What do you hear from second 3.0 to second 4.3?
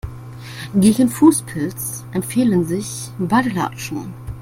Badelatschen.